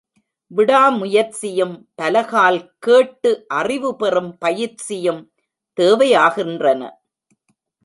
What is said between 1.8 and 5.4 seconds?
பலகால் கேட்டு அறிவுபெறும் பயிற்சியும்